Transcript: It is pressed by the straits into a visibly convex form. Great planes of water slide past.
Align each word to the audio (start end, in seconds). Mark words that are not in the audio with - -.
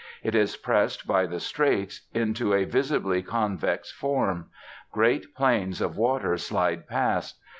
It 0.23 0.33
is 0.33 0.57
pressed 0.57 1.05
by 1.05 1.27
the 1.27 1.39
straits 1.39 2.07
into 2.11 2.55
a 2.55 2.65
visibly 2.65 3.21
convex 3.21 3.91
form. 3.91 4.49
Great 4.91 5.35
planes 5.35 5.79
of 5.79 5.95
water 5.95 6.37
slide 6.39 6.87
past. 6.87 7.39